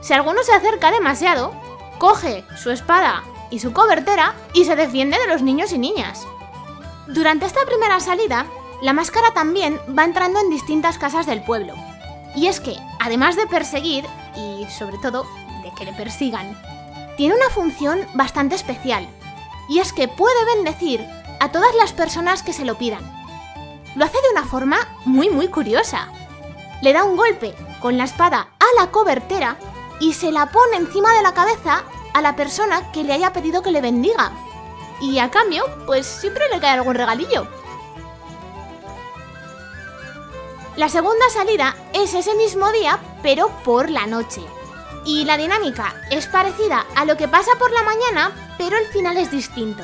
Si 0.00 0.12
alguno 0.12 0.42
se 0.42 0.52
acerca 0.52 0.90
demasiado, 0.90 1.52
coge 1.98 2.44
su 2.56 2.70
espada 2.70 3.22
y 3.50 3.60
su 3.60 3.72
cobertera 3.72 4.34
y 4.52 4.64
se 4.64 4.76
defiende 4.76 5.18
de 5.18 5.28
los 5.28 5.42
niños 5.42 5.72
y 5.72 5.78
niñas. 5.78 6.26
Durante 7.06 7.46
esta 7.46 7.64
primera 7.66 8.00
salida, 8.00 8.46
la 8.82 8.92
máscara 8.92 9.32
también 9.32 9.80
va 9.96 10.04
entrando 10.04 10.40
en 10.40 10.50
distintas 10.50 10.98
casas 10.98 11.26
del 11.26 11.42
pueblo. 11.42 11.74
Y 12.34 12.48
es 12.48 12.60
que, 12.60 12.76
además 13.00 13.36
de 13.36 13.46
perseguir, 13.46 14.04
y 14.36 14.66
sobre 14.70 14.98
todo 14.98 15.26
de 15.62 15.72
que 15.76 15.84
le 15.84 15.92
persigan, 15.92 16.58
tiene 17.16 17.34
una 17.34 17.48
función 17.50 18.00
bastante 18.14 18.54
especial. 18.54 19.08
Y 19.68 19.78
es 19.78 19.92
que 19.92 20.08
puede 20.08 20.44
bendecir 20.56 21.06
a 21.40 21.52
todas 21.52 21.74
las 21.76 21.92
personas 21.92 22.42
que 22.42 22.52
se 22.52 22.64
lo 22.64 22.76
pidan. 22.76 23.02
Lo 23.94 24.04
hace 24.04 24.16
de 24.20 24.30
una 24.32 24.44
forma 24.44 24.78
muy 25.04 25.30
muy 25.30 25.48
curiosa. 25.48 26.08
Le 26.82 26.92
da 26.92 27.04
un 27.04 27.16
golpe 27.16 27.54
con 27.80 27.96
la 27.96 28.04
espada 28.04 28.48
a 28.58 28.82
la 28.82 28.90
cobertera 28.90 29.56
y 30.00 30.14
se 30.14 30.32
la 30.32 30.46
pone 30.46 30.76
encima 30.76 31.12
de 31.14 31.22
la 31.22 31.32
cabeza 31.32 31.84
a 32.14 32.22
la 32.22 32.36
persona 32.36 32.90
que 32.92 33.04
le 33.04 33.12
haya 33.12 33.32
pedido 33.32 33.62
que 33.62 33.72
le 33.72 33.82
bendiga. 33.82 34.32
Y 35.00 35.18
a 35.18 35.30
cambio, 35.30 35.64
pues 35.84 36.06
siempre 36.06 36.44
le 36.52 36.60
cae 36.60 36.70
algún 36.70 36.94
regalillo. 36.94 37.46
La 40.76 40.88
segunda 40.88 41.28
salida 41.30 41.76
es 41.92 42.14
ese 42.14 42.34
mismo 42.34 42.72
día, 42.72 42.98
pero 43.22 43.48
por 43.64 43.90
la 43.90 44.06
noche. 44.06 44.40
Y 45.04 45.24
la 45.24 45.36
dinámica 45.36 45.94
es 46.10 46.26
parecida 46.26 46.86
a 46.96 47.04
lo 47.04 47.16
que 47.16 47.28
pasa 47.28 47.52
por 47.58 47.70
la 47.70 47.82
mañana, 47.82 48.32
pero 48.56 48.76
el 48.78 48.86
final 48.86 49.16
es 49.18 49.30
distinto. 49.30 49.82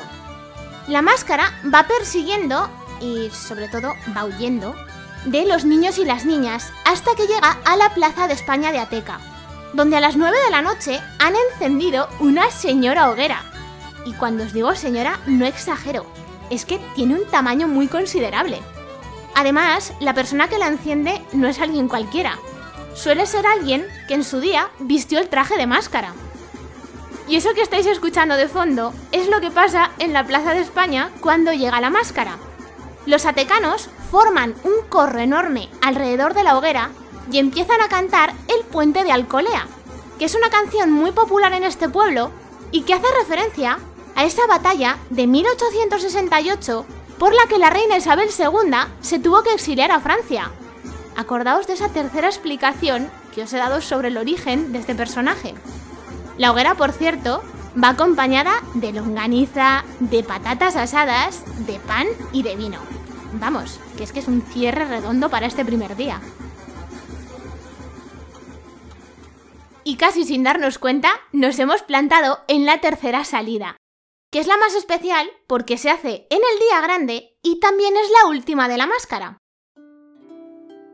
La 0.87 1.01
máscara 1.01 1.53
va 1.73 1.83
persiguiendo 1.83 2.69
y 2.99 3.29
sobre 3.29 3.67
todo 3.67 3.93
va 4.15 4.25
huyendo 4.25 4.75
de 5.25 5.45
los 5.45 5.65
niños 5.65 5.97
y 5.97 6.05
las 6.05 6.25
niñas 6.25 6.71
hasta 6.85 7.15
que 7.15 7.27
llega 7.27 7.57
a 7.65 7.77
la 7.77 7.93
Plaza 7.93 8.27
de 8.27 8.33
España 8.33 8.71
de 8.71 8.79
Ateca, 8.79 9.19
donde 9.73 9.97
a 9.97 10.01
las 10.01 10.15
9 10.15 10.35
de 10.45 10.51
la 10.51 10.61
noche 10.61 10.99
han 11.19 11.33
encendido 11.51 12.07
una 12.19 12.49
señora 12.51 13.09
hoguera. 13.09 13.43
Y 14.05 14.13
cuando 14.13 14.43
os 14.43 14.53
digo 14.53 14.75
señora, 14.75 15.19
no 15.27 15.45
exagero, 15.45 16.05
es 16.49 16.65
que 16.65 16.79
tiene 16.95 17.15
un 17.15 17.25
tamaño 17.29 17.67
muy 17.67 17.87
considerable. 17.87 18.59
Además, 19.35 19.93
la 19.99 20.13
persona 20.13 20.47
que 20.47 20.57
la 20.57 20.67
enciende 20.67 21.21
no 21.31 21.47
es 21.47 21.59
alguien 21.59 21.87
cualquiera, 21.87 22.37
suele 22.93 23.25
ser 23.25 23.45
alguien 23.47 23.87
que 24.07 24.13
en 24.13 24.23
su 24.23 24.39
día 24.39 24.69
vistió 24.79 25.19
el 25.19 25.29
traje 25.29 25.57
de 25.57 25.67
máscara. 25.67 26.13
Y 27.27 27.37
eso 27.37 27.53
que 27.53 27.61
estáis 27.61 27.85
escuchando 27.85 28.35
de 28.35 28.49
fondo 28.49 28.93
es 29.11 29.29
lo 29.29 29.39
que 29.39 29.51
pasa 29.51 29.91
en 29.99 30.11
la 30.11 30.25
Plaza 30.25 30.53
de 30.53 30.59
España 30.59 31.11
cuando 31.21 31.53
llega 31.53 31.79
la 31.79 31.89
máscara. 31.89 32.37
Los 33.05 33.25
atecanos 33.25 33.89
forman 34.11 34.53
un 34.63 34.87
corro 34.89 35.19
enorme 35.19 35.69
alrededor 35.81 36.33
de 36.33 36.43
la 36.43 36.57
hoguera 36.57 36.89
y 37.31 37.39
empiezan 37.39 37.81
a 37.81 37.87
cantar 37.87 38.33
El 38.47 38.65
puente 38.65 39.03
de 39.03 39.11
Alcolea, 39.11 39.67
que 40.19 40.25
es 40.25 40.35
una 40.35 40.49
canción 40.49 40.91
muy 40.91 41.11
popular 41.11 41.53
en 41.53 41.63
este 41.63 41.89
pueblo 41.89 42.31
y 42.71 42.81
que 42.81 42.93
hace 42.93 43.07
referencia 43.19 43.79
a 44.15 44.25
esa 44.25 44.45
batalla 44.47 44.97
de 45.09 45.27
1868 45.27 46.85
por 47.17 47.33
la 47.33 47.47
que 47.47 47.57
la 47.57 47.69
reina 47.69 47.97
Isabel 47.97 48.29
II 48.37 48.71
se 49.01 49.19
tuvo 49.19 49.43
que 49.43 49.53
exiliar 49.53 49.91
a 49.91 49.99
Francia. 49.99 50.51
Acordaos 51.15 51.67
de 51.67 51.73
esa 51.73 51.89
tercera 51.89 52.27
explicación 52.27 53.09
que 53.33 53.43
os 53.43 53.53
he 53.53 53.57
dado 53.57 53.81
sobre 53.81 54.09
el 54.09 54.17
origen 54.17 54.71
de 54.71 54.79
este 54.79 54.95
personaje. 54.95 55.53
La 56.37 56.51
hoguera, 56.51 56.75
por 56.75 56.91
cierto, 56.91 57.43
va 57.81 57.89
acompañada 57.89 58.53
de 58.73 58.91
longaniza, 58.91 59.85
de 59.99 60.23
patatas 60.23 60.75
asadas, 60.75 61.43
de 61.65 61.79
pan 61.79 62.07
y 62.31 62.43
de 62.43 62.55
vino. 62.55 62.79
Vamos, 63.33 63.79
que 63.97 64.03
es 64.03 64.11
que 64.11 64.19
es 64.19 64.27
un 64.27 64.41
cierre 64.41 64.85
redondo 64.85 65.29
para 65.29 65.45
este 65.45 65.63
primer 65.63 65.95
día. 65.95 66.19
Y 69.83 69.95
casi 69.97 70.25
sin 70.25 70.43
darnos 70.43 70.77
cuenta, 70.77 71.09
nos 71.31 71.57
hemos 71.59 71.81
plantado 71.81 72.39
en 72.47 72.65
la 72.65 72.81
tercera 72.81 73.23
salida, 73.25 73.77
que 74.31 74.39
es 74.39 74.47
la 74.47 74.57
más 74.57 74.75
especial 74.75 75.31
porque 75.47 75.77
se 75.77 75.89
hace 75.89 76.27
en 76.29 76.41
el 76.51 76.59
día 76.59 76.81
grande 76.81 77.37
y 77.41 77.59
también 77.59 77.95
es 77.97 78.09
la 78.21 78.29
última 78.29 78.67
de 78.67 78.77
la 78.77 78.85
máscara. 78.85 79.37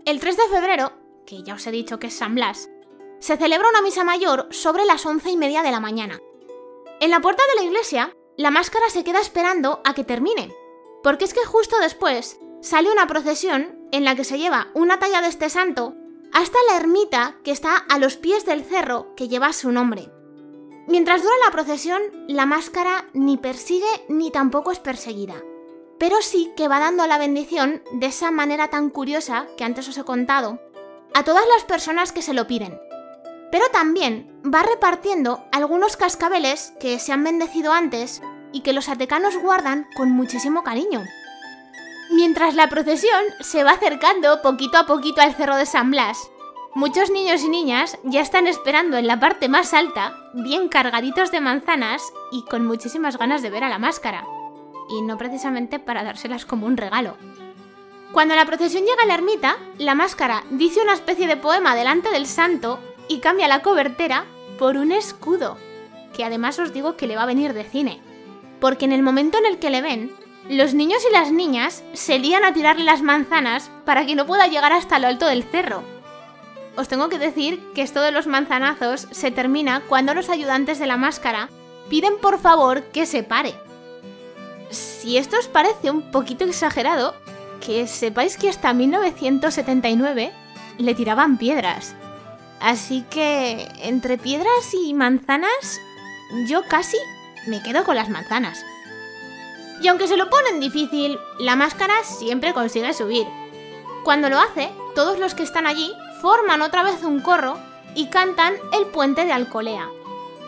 El 0.06 0.20
3 0.22 0.38
de 0.38 0.48
febrero, 0.48 0.94
que 1.26 1.44
ya 1.44 1.56
os 1.56 1.68
he 1.68 1.72
dicho 1.72 2.00
que 2.00 2.08
es 2.08 2.14
San 2.14 2.34
Blas, 2.34 2.70
se 3.20 3.36
celebra 3.36 3.70
una 3.70 3.82
misa 3.82 4.06
mayor 4.06 4.48
sobre 4.52 4.86
las 4.86 5.06
once 5.06 5.30
y 5.30 5.38
media 5.38 5.64
de 5.64 5.72
la 5.72 5.82
mañana. 5.82 6.20
En 7.02 7.12
la 7.12 7.20
puerta 7.20 7.44
de 7.50 7.62
la 7.62 7.68
iglesia, 7.68 8.14
la 8.38 8.52
máscara 8.52 8.90
se 8.90 9.04
queda 9.04 9.20
esperando 9.20 9.82
a 9.84 9.94
que 9.94 10.04
termine, 10.04 10.54
porque 11.04 11.26
es 11.26 11.34
que 11.34 11.46
justo 11.46 11.78
después 11.80 12.40
sale 12.62 12.92
una 12.92 13.08
procesión 13.08 13.88
en 13.92 14.06
la 14.06 14.16
que 14.16 14.24
se 14.24 14.38
lleva 14.38 14.70
una 14.74 14.98
talla 15.00 15.22
de 15.22 15.28
este 15.28 15.50
santo 15.50 15.96
hasta 16.38 16.60
la 16.70 16.78
ermita 16.78 17.36
que 17.44 17.50
está 17.50 17.76
a 17.76 17.98
los 17.98 18.16
pies 18.16 18.46
del 18.46 18.64
cerro 18.64 19.16
que 19.16 19.28
lleva 19.28 19.54
su 19.54 19.72
nombre. 19.72 20.12
Mientras 20.86 21.24
dura 21.24 21.34
la 21.44 21.52
procesión, 21.52 22.00
la 22.28 22.46
máscara 22.46 23.06
ni 23.14 23.38
persigue 23.38 23.88
ni 24.08 24.30
tampoco 24.30 24.72
es 24.72 24.78
perseguida, 24.78 25.34
pero 25.98 26.22
sí 26.22 26.54
que 26.56 26.68
va 26.68 26.80
dando 26.80 27.08
la 27.08 27.18
bendición 27.18 27.82
de 27.92 28.06
esa 28.06 28.30
manera 28.30 28.68
tan 28.68 28.92
curiosa 28.92 29.48
que 29.58 29.64
antes 29.64 29.90
os 29.90 29.98
he 29.98 30.04
contado 30.04 30.62
a 31.16 31.24
todas 31.24 31.44
las 31.56 31.64
personas 31.64 32.12
que 32.12 32.22
se 32.22 32.36
lo 32.36 32.46
piden. 32.46 32.80
Pero 33.52 33.66
también 33.74 34.40
va 34.46 34.62
repartiendo 34.62 35.44
algunos 35.52 35.98
cascabeles 35.98 36.72
que 36.80 37.00
se 37.00 37.14
han 37.14 37.24
bendecido 37.24 37.74
antes 37.74 38.22
y 38.52 38.62
que 38.62 38.74
los 38.74 38.90
atecanos 38.90 39.36
guardan 39.38 39.88
con 39.96 40.12
muchísimo 40.12 40.62
cariño. 40.62 41.04
Mientras 42.10 42.56
la 42.56 42.70
procesión 42.70 43.22
se 43.42 43.64
va 43.64 43.72
acercando 43.72 44.42
poquito 44.42 44.78
a 44.78 44.86
poquito 44.86 45.22
al 45.22 45.36
cerro 45.36 45.58
de 45.58 45.66
San 45.66 45.92
Blas, 45.92 46.32
muchos 46.74 47.12
niños 47.12 47.44
y 47.44 47.50
niñas 47.50 47.98
ya 48.04 48.22
están 48.22 48.48
esperando 48.48 48.98
en 48.98 49.08
la 49.08 49.20
parte 49.20 49.50
más 49.50 49.74
alta, 49.74 50.16
bien 50.34 50.70
cargaditos 50.70 51.32
de 51.32 51.42
manzanas 51.42 52.02
y 52.32 52.44
con 52.46 52.66
muchísimas 52.66 53.18
ganas 53.18 53.42
de 53.42 53.50
ver 53.50 53.66
a 53.66 53.70
la 53.70 53.78
máscara. 53.78 54.26
Y 54.90 55.02
no 55.02 55.18
precisamente 55.18 55.80
para 55.80 56.04
dárselas 56.04 56.46
como 56.46 56.66
un 56.66 56.78
regalo. 56.78 57.18
Cuando 58.14 58.36
la 58.36 58.46
procesión 58.46 58.86
llega 58.86 59.04
a 59.04 59.06
la 59.06 59.16
ermita, 59.16 59.58
la 59.78 59.94
máscara 59.94 60.44
dice 60.50 60.82
una 60.82 60.94
especie 60.94 61.28
de 61.28 61.36
poema 61.36 61.76
delante 61.76 62.10
del 62.10 62.26
santo 62.26 62.80
y 63.10 63.20
cambia 63.20 63.50
la 63.50 63.62
cobertera 63.62 64.26
por 64.58 64.78
un 64.78 64.94
escudo, 64.94 65.58
que 66.14 66.24
además 66.24 66.58
os 66.58 66.72
digo 66.72 66.96
que 66.96 67.06
le 67.06 67.18
va 67.18 67.24
a 67.24 67.28
venir 67.28 67.54
de 67.54 67.66
cine, 67.66 68.02
porque 68.62 68.86
en 68.86 68.94
el 68.94 69.04
momento 69.04 69.38
en 69.38 69.46
el 69.46 69.60
que 69.60 69.70
le 69.70 69.82
ven, 69.82 70.16
los 70.50 70.74
niños 70.74 71.04
y 71.08 71.14
las 71.14 71.32
niñas 71.32 71.84
se 71.94 72.20
lían 72.20 72.46
a 72.46 72.54
tirarle 72.54 72.86
las 72.86 73.02
manzanas 73.02 73.70
para 73.86 74.06
que 74.06 74.16
no 74.16 74.26
pueda 74.26 74.48
llegar 74.48 74.72
hasta 74.72 75.00
lo 75.00 75.08
alto 75.08 75.26
del 75.26 75.44
cerro. 75.44 75.84
Os 76.78 76.88
tengo 76.88 77.10
que 77.10 77.20
decir 77.20 77.62
que 77.74 77.82
esto 77.82 78.02
de 78.02 78.12
los 78.12 78.28
manzanazos 78.28 79.08
se 79.12 79.32
termina 79.32 79.82
cuando 79.90 80.14
los 80.14 80.30
ayudantes 80.30 80.80
de 80.80 80.88
la 80.88 80.96
máscara 80.96 81.50
piden 81.90 82.18
por 82.22 82.40
favor 82.40 82.84
que 82.84 83.06
se 83.06 83.24
pare. 83.24 83.56
Si 84.70 85.18
esto 85.18 85.38
os 85.38 85.48
parece 85.48 85.92
un 85.92 86.12
poquito 86.12 86.46
exagerado, 86.46 87.16
que 87.60 87.88
sepáis 87.88 88.38
que 88.38 88.50
hasta 88.50 88.74
1979 88.74 90.32
le 90.78 90.96
tiraban 90.96 91.38
piedras. 91.38 91.96
Así 92.60 93.04
que 93.10 93.68
entre 93.82 94.18
piedras 94.18 94.74
y 94.74 94.94
manzanas, 94.94 95.80
yo 96.48 96.64
casi 96.68 96.98
me 97.48 97.62
quedo 97.64 97.84
con 97.84 97.96
las 97.96 98.10
manzanas. 98.10 98.64
Y 99.82 99.88
aunque 99.88 100.08
se 100.08 100.18
lo 100.18 100.30
ponen 100.30 100.60
difícil, 100.60 101.20
la 101.40 101.56
máscara 101.56 102.04
siempre 102.04 102.54
consigue 102.54 102.94
subir. 102.94 103.28
Cuando 104.04 104.30
lo 104.30 104.40
hace, 104.40 104.70
todos 104.96 105.20
los 105.20 105.36
que 105.36 105.44
están 105.44 105.68
allí 105.68 105.94
forman 106.22 106.62
otra 106.62 106.84
vez 106.84 107.04
un 107.04 107.20
corro 107.20 107.58
y 107.94 108.08
cantan 108.08 108.54
el 108.74 108.86
puente 108.88 109.26
de 109.26 109.34
Alcolea. 109.34 109.88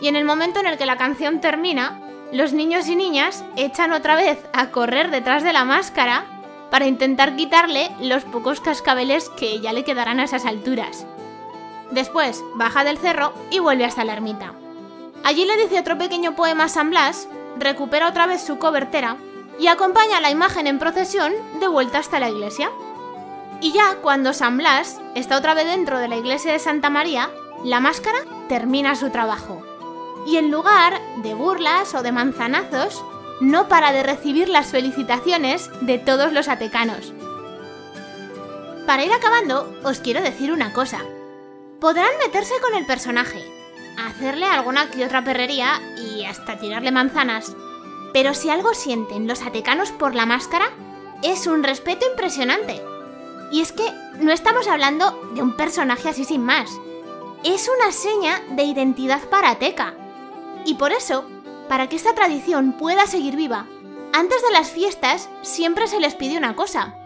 Y 0.00 0.08
en 0.08 0.16
el 0.16 0.24
momento 0.24 0.60
en 0.60 0.66
el 0.66 0.78
que 0.78 0.86
la 0.86 0.96
canción 0.96 1.40
termina, 1.40 2.00
los 2.32 2.52
niños 2.52 2.88
y 2.88 2.96
niñas 2.96 3.44
echan 3.56 3.92
otra 3.92 4.16
vez 4.16 4.38
a 4.52 4.70
correr 4.70 5.10
detrás 5.10 5.42
de 5.42 5.52
la 5.52 5.64
máscara 5.64 6.24
para 6.70 6.86
intentar 6.86 7.36
quitarle 7.36 7.90
los 8.00 8.24
pocos 8.24 8.60
cascabeles 8.60 9.28
que 9.30 9.60
ya 9.60 9.72
le 9.72 9.84
quedarán 9.84 10.20
a 10.20 10.24
esas 10.24 10.46
alturas. 10.46 11.06
Después 11.90 12.42
baja 12.54 12.84
del 12.84 12.98
cerro 12.98 13.32
y 13.50 13.58
vuelve 13.58 13.84
hasta 13.84 14.04
la 14.04 14.12
ermita. 14.12 14.54
Allí 15.24 15.44
le 15.44 15.56
dice 15.56 15.80
otro 15.80 15.98
pequeño 15.98 16.36
poema 16.36 16.64
a 16.64 16.68
San 16.68 16.90
Blas, 16.90 17.28
recupera 17.60 18.08
otra 18.08 18.26
vez 18.26 18.42
su 18.42 18.58
cobertera 18.58 19.16
y 19.58 19.68
acompaña 19.68 20.20
la 20.20 20.30
imagen 20.30 20.66
en 20.66 20.78
procesión 20.78 21.32
de 21.60 21.68
vuelta 21.68 21.98
hasta 21.98 22.18
la 22.18 22.30
iglesia. 22.30 22.70
Y 23.60 23.72
ya 23.72 23.96
cuando 24.02 24.32
San 24.32 24.56
Blas 24.56 25.00
está 25.14 25.36
otra 25.36 25.54
vez 25.54 25.66
dentro 25.66 25.98
de 25.98 26.08
la 26.08 26.16
iglesia 26.16 26.52
de 26.52 26.58
Santa 26.58 26.88
María, 26.88 27.30
la 27.62 27.78
máscara 27.78 28.18
termina 28.48 28.96
su 28.96 29.10
trabajo. 29.10 29.62
Y 30.26 30.38
en 30.38 30.50
lugar 30.50 30.98
de 31.22 31.34
burlas 31.34 31.94
o 31.94 32.02
de 32.02 32.10
manzanazos, 32.10 33.04
no 33.40 33.68
para 33.68 33.92
de 33.92 34.02
recibir 34.02 34.48
las 34.48 34.68
felicitaciones 34.68 35.70
de 35.82 35.98
todos 35.98 36.32
los 36.32 36.48
atecanos. 36.48 37.12
Para 38.86 39.04
ir 39.04 39.12
acabando, 39.12 39.78
os 39.84 40.00
quiero 40.00 40.22
decir 40.22 40.52
una 40.52 40.72
cosa. 40.72 41.00
Podrán 41.80 42.10
meterse 42.24 42.54
con 42.60 42.74
el 42.74 42.86
personaje, 42.86 43.42
hacerle 44.06 44.46
alguna 44.46 44.90
que 44.90 45.04
otra 45.04 45.24
perrería 45.24 45.80
y 45.96 46.24
hasta 46.24 46.58
tirarle 46.58 46.92
manzanas, 46.92 47.56
pero 48.12 48.34
si 48.34 48.50
algo 48.50 48.74
sienten 48.74 49.26
los 49.26 49.42
atecanos 49.42 49.92
por 49.92 50.14
la 50.14 50.26
máscara, 50.26 50.66
es 51.22 51.46
un 51.46 51.62
respeto 51.62 52.06
impresionante. 52.10 52.82
Y 53.52 53.60
es 53.60 53.72
que 53.72 53.84
no 54.18 54.32
estamos 54.32 54.68
hablando 54.68 55.10
de 55.34 55.42
un 55.42 55.56
personaje 55.56 56.08
así 56.08 56.24
sin 56.24 56.44
más. 56.44 56.70
Es 57.44 57.70
una 57.74 57.92
seña 57.92 58.40
de 58.50 58.64
identidad 58.64 59.20
para 59.28 59.50
Ateca. 59.50 59.94
Y 60.64 60.74
por 60.74 60.92
eso 60.92 61.24
para 61.68 61.88
que 61.88 61.94
esta 61.94 62.14
tradición 62.14 62.72
pueda 62.72 63.06
seguir 63.06 63.36
viva, 63.36 63.66
antes 64.12 64.42
de 64.42 64.50
las 64.50 64.70
fiestas 64.70 65.28
siempre 65.42 65.86
se 65.86 66.00
les 66.00 66.16
pide 66.16 66.36
una 66.36 66.56
cosa. 66.56 66.96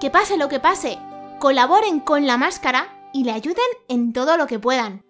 Que 0.00 0.10
pase 0.10 0.38
lo 0.38 0.48
que 0.48 0.60
pase, 0.60 0.98
colaboren 1.38 2.00
con 2.00 2.26
la 2.26 2.38
máscara 2.38 2.88
y 3.12 3.24
le 3.24 3.32
ayuden 3.32 3.66
en 3.88 4.14
todo 4.14 4.38
lo 4.38 4.46
que 4.46 4.58
puedan. 4.58 5.04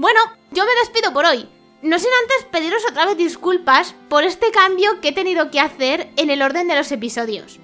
Bueno, 0.00 0.18
yo 0.50 0.64
me 0.64 0.74
despido 0.80 1.12
por 1.12 1.26
hoy. 1.26 1.46
No 1.82 1.98
sin 1.98 2.08
antes 2.22 2.46
pediros 2.50 2.82
otra 2.90 3.04
vez 3.04 3.18
disculpas 3.18 3.94
por 4.08 4.24
este 4.24 4.50
cambio 4.50 4.98
que 5.02 5.08
he 5.08 5.12
tenido 5.12 5.50
que 5.50 5.60
hacer 5.60 6.08
en 6.16 6.30
el 6.30 6.40
orden 6.40 6.68
de 6.68 6.74
los 6.74 6.90
episodios. 6.90 7.60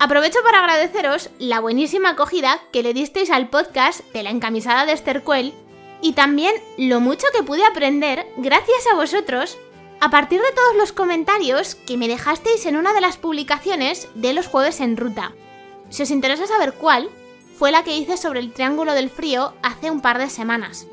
Aprovecho 0.00 0.40
para 0.42 0.58
agradeceros 0.58 1.30
la 1.38 1.60
buenísima 1.60 2.10
acogida 2.10 2.60
que 2.72 2.82
le 2.82 2.92
disteis 2.92 3.30
al 3.30 3.50
podcast 3.50 4.00
de 4.12 4.24
la 4.24 4.30
encamisada 4.30 4.84
de 4.84 4.94
Esther 4.94 5.22
Quell 5.22 5.54
y 6.02 6.14
también 6.14 6.56
lo 6.76 6.98
mucho 6.98 7.28
que 7.32 7.44
pude 7.44 7.64
aprender 7.64 8.26
gracias 8.36 8.88
a 8.92 8.96
vosotros 8.96 9.56
a 10.00 10.10
partir 10.10 10.40
de 10.40 10.50
todos 10.50 10.74
los 10.74 10.92
comentarios 10.92 11.76
que 11.76 11.96
me 11.96 12.08
dejasteis 12.08 12.66
en 12.66 12.76
una 12.76 12.92
de 12.94 13.00
las 13.00 13.16
publicaciones 13.16 14.08
de 14.16 14.32
los 14.32 14.48
jueves 14.48 14.80
en 14.80 14.96
ruta. 14.96 15.34
Si 15.88 16.02
os 16.02 16.10
interesa 16.10 16.48
saber 16.48 16.72
cuál, 16.72 17.08
fue 17.56 17.70
la 17.70 17.84
que 17.84 17.96
hice 17.96 18.16
sobre 18.16 18.40
el 18.40 18.52
Triángulo 18.52 18.92
del 18.92 19.08
Frío 19.08 19.54
hace 19.62 19.92
un 19.92 20.00
par 20.00 20.18
de 20.18 20.30
semanas. 20.30 20.88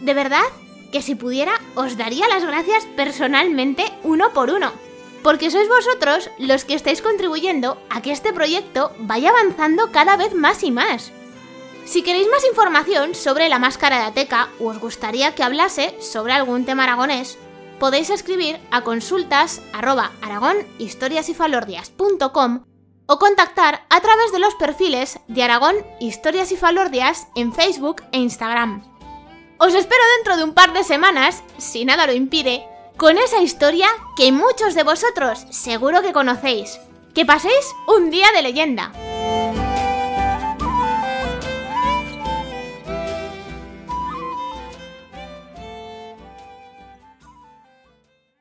De 0.00 0.14
verdad 0.14 0.44
que 0.92 1.02
si 1.02 1.14
pudiera 1.14 1.60
os 1.74 1.96
daría 1.96 2.28
las 2.28 2.44
gracias 2.44 2.86
personalmente 2.96 3.84
uno 4.02 4.32
por 4.32 4.50
uno 4.50 4.72
porque 5.26 5.50
sois 5.50 5.68
vosotros 5.68 6.30
los 6.38 6.64
que 6.64 6.74
estáis 6.74 7.02
contribuyendo 7.02 7.82
a 7.90 8.00
que 8.00 8.12
este 8.12 8.32
proyecto 8.32 8.92
vaya 9.00 9.30
avanzando 9.30 9.90
cada 9.90 10.16
vez 10.16 10.34
más 10.34 10.62
y 10.62 10.70
más. 10.70 11.10
Si 11.84 12.02
queréis 12.02 12.28
más 12.30 12.44
información 12.44 13.12
sobre 13.16 13.48
la 13.48 13.58
máscara 13.58 13.98
de 13.98 14.04
Ateca 14.04 14.50
o 14.60 14.66
os 14.68 14.78
gustaría 14.78 15.34
que 15.34 15.42
hablase 15.42 16.00
sobre 16.00 16.32
algún 16.32 16.64
tema 16.64 16.84
aragonés, 16.84 17.38
podéis 17.80 18.10
escribir 18.10 18.60
a 18.70 18.82
consultas 18.82 19.60
o 23.08 23.18
contactar 23.18 23.82
a 23.90 24.00
través 24.00 24.30
de 24.30 24.38
los 24.38 24.54
perfiles 24.54 25.18
de 25.26 25.42
Aragón 25.42 25.74
Historias 25.98 26.52
y 26.52 26.56
Falordias 26.56 27.26
en 27.34 27.52
Facebook 27.52 28.04
e 28.12 28.18
Instagram. 28.18 28.95
Os 29.58 29.74
espero 29.74 30.02
dentro 30.18 30.36
de 30.36 30.44
un 30.44 30.52
par 30.52 30.74
de 30.74 30.84
semanas, 30.84 31.42
si 31.56 31.86
nada 31.86 32.06
lo 32.06 32.12
impide, 32.12 32.62
con 32.98 33.16
esa 33.16 33.40
historia 33.40 33.88
que 34.14 34.30
muchos 34.30 34.74
de 34.74 34.82
vosotros 34.82 35.46
seguro 35.50 36.02
que 36.02 36.12
conocéis. 36.12 36.78
Que 37.14 37.24
paséis 37.24 37.74
un 37.88 38.10
día 38.10 38.26
de 38.34 38.42
leyenda. 38.42 38.92